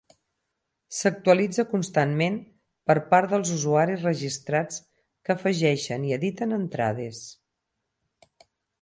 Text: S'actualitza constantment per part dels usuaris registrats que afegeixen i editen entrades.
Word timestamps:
S'actualitza 0.99 1.65
constantment 1.73 2.39
per 2.91 2.97
part 3.13 3.35
dels 3.35 3.53
usuaris 3.59 4.07
registrats 4.09 4.83
que 5.23 5.37
afegeixen 5.37 6.11
i 6.11 6.19
editen 6.21 6.61
entrades. 6.63 7.25